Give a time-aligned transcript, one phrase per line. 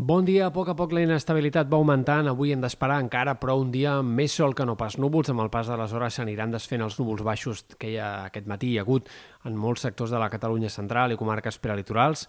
[0.00, 2.30] Bon dia, a poc a poc la inestabilitat va augmentant.
[2.30, 5.28] Avui hem d'esperar encara, però un dia més sol que no pas núvols.
[5.28, 8.48] Amb el pas de les hores s'aniran desfent els núvols baixos que hi ha aquest
[8.48, 9.10] matí hi ha hagut
[9.44, 12.24] en molts sectors de la Catalunya central i comarques prelitorals.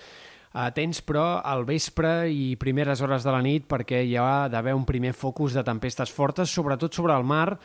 [0.52, 4.84] Atents, però, al vespre i primeres hores de la nit perquè hi ha d'haver un
[4.84, 7.56] primer focus de tempestes fortes, sobretot sobre el mar,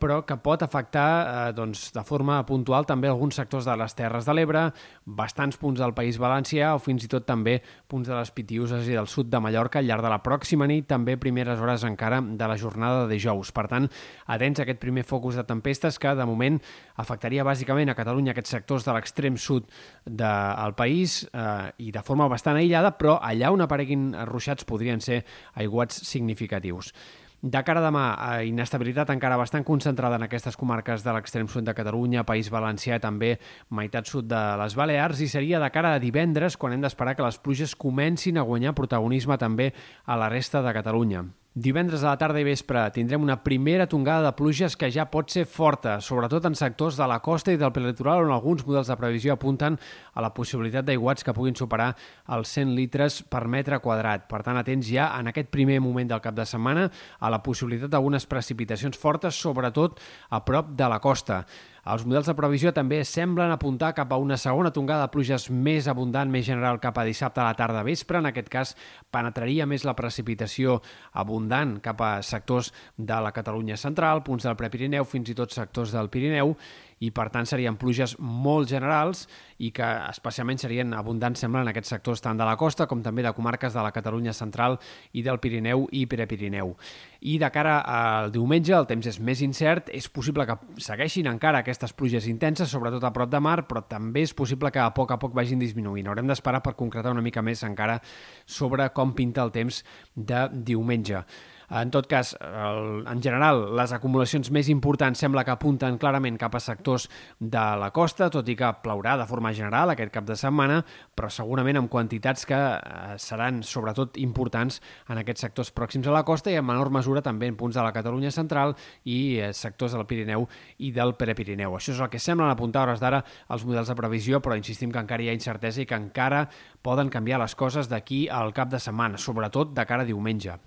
[0.00, 4.26] però que pot afectar eh, doncs, de forma puntual també alguns sectors de les Terres
[4.26, 4.64] de l'Ebre,
[5.04, 7.58] bastants punts del País Valencià o fins i tot també
[7.90, 10.88] punts de les Pitiuses i del sud de Mallorca al llarg de la pròxima nit,
[10.90, 13.52] també primeres hores encara de la jornada de dijous.
[13.52, 13.88] Per tant,
[14.26, 16.60] atents a aquest primer focus de tempestes que de moment
[17.00, 19.68] afectaria bàsicament a Catalunya aquests sectors de l'extrem sud
[20.06, 25.22] del país eh, i de forma bastant aïllada, però allà on apareguin ruixats podrien ser
[25.60, 26.94] aiguats significatius.
[27.42, 31.64] De cara a demà, eh, inestabilitat encara bastant concentrada en aquestes comarques de l'extrem sud
[31.64, 33.38] de Catalunya, País Valencià i també
[33.70, 37.24] meitat sud de les Balears i seria de cara a divendres quan hem d'esperar que
[37.24, 39.72] les pluges comencin a guanyar protagonisme també
[40.04, 41.24] a la resta de Catalunya.
[41.50, 45.32] Divendres a la tarda i vespre tindrem una primera tongada de pluges que ja pot
[45.34, 48.96] ser forta, sobretot en sectors de la costa i del prelitoral on alguns models de
[49.00, 49.74] previsió apunten
[50.14, 51.88] a la possibilitat d'aiguats que puguin superar
[52.36, 54.28] els 100 litres per metre quadrat.
[54.30, 56.86] Per tant, atents ja en aquest primer moment del cap de setmana
[57.18, 59.98] a la possibilitat d'algunes precipitacions fortes, sobretot
[60.30, 61.42] a prop de la costa.
[61.88, 65.88] Els models de previsió també semblen apuntar cap a una segona tongada de pluges més
[65.88, 68.20] abundant, més general cap a dissabte a la tarda vespre.
[68.20, 68.74] En aquest cas,
[69.10, 70.80] penetraria més la precipitació
[71.12, 75.96] abundant cap a sectors de la Catalunya central, punts del Prepirineu, fins i tot sectors
[75.96, 76.52] del Pirineu,
[77.00, 79.24] i per tant serien pluges molt generals
[79.64, 83.24] i que especialment serien abundants, sembla, en aquests sectors tant de la costa com també
[83.24, 84.76] de comarques de la Catalunya central
[85.16, 86.74] i del Pirineu i Prepirineu.
[87.20, 91.60] I de cara al diumenge el temps és més incert, és possible que segueixin encara
[91.60, 95.12] aquestes pluges intenses, sobretot a prop de mar, però també és possible que a poc
[95.12, 96.08] a poc vagin disminuint.
[96.08, 97.98] Haurem d'esperar per concretar una mica més encara
[98.46, 99.84] sobre com pinta el temps
[100.16, 101.24] de diumenge.
[101.70, 106.56] En tot cas, el, en general, les acumulacions més importants sembla que apunten clarament cap
[106.58, 107.06] a sectors
[107.38, 110.80] de la costa, tot i que plourà de forma general aquest cap de setmana,
[111.14, 116.24] però segurament amb quantitats que eh, seran sobretot importants en aquests sectors pròxims a la
[116.26, 118.74] costa i en menor mesura també en punts de la Catalunya central
[119.04, 120.48] i eh, sectors del Pirineu
[120.82, 121.78] i del Prepirineu.
[121.78, 125.04] Això és el que semblen apuntar hores d'ara els models de previsió, però insistim que
[125.06, 126.48] encara hi ha incertesa i que encara
[126.82, 130.58] poden canviar les coses d'aquí al cap de setmana, sobretot de cara a diumenge.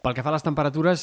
[0.00, 1.02] Pel que fa a les temperatures,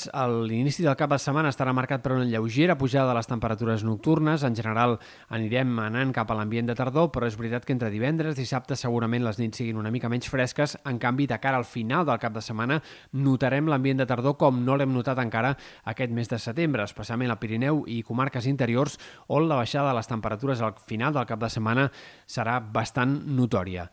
[0.50, 4.42] l'inici del cap de setmana estarà marcat per una lleugera pujada de les temperatures nocturnes.
[4.42, 4.96] En general
[5.38, 8.74] anirem anant cap a l'ambient de tardor, però és veritat que entre divendres i dissabte
[8.74, 10.74] segurament les nits siguin una mica menys fresques.
[10.90, 12.80] En canvi, de cara al final del cap de setmana,
[13.14, 15.54] notarem l'ambient de tardor com no l'hem notat encara
[15.86, 18.98] aquest mes de setembre, especialment al Pirineu i comarques interiors,
[19.30, 21.92] on la baixada de les temperatures al final del cap de setmana
[22.26, 23.92] serà bastant notòria.